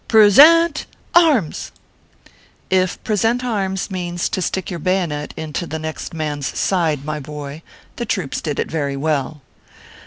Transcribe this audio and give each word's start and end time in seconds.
"Present 0.17 0.87
Arms!" 1.13 1.71
Tf 2.71 2.97
Present 3.03 3.43
Arms 3.45 3.91
means 3.91 4.29
to 4.29 4.41
stick 4.41 4.71
your 4.71 4.79
bayonet 4.79 5.31
into 5.37 5.67
the 5.67 5.77
next 5.77 6.11
man 6.11 6.39
s 6.39 6.57
side, 6.57 7.05
my 7.05 7.19
boy, 7.19 7.61
the 7.97 8.05
troops 8.07 8.41
did 8.41 8.57
it 8.57 8.71
very 8.71 8.97
well. 8.97 9.43